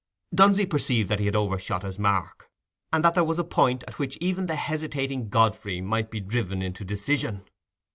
Dunsey 0.33 0.65
perceived 0.65 1.09
that 1.09 1.19
he 1.19 1.27
had 1.27 1.35
overshot 1.35 1.83
his 1.83 1.99
mark, 1.99 2.49
and 2.91 3.05
that 3.05 3.13
there 3.13 3.23
was 3.23 3.37
a 3.37 3.43
point 3.43 3.83
at 3.87 3.99
which 3.99 4.17
even 4.17 4.47
the 4.47 4.55
hesitating 4.55 5.29
Godfrey 5.29 5.79
might 5.79 6.09
be 6.09 6.19
driven 6.19 6.63
into 6.63 6.83
decision. 6.83 7.43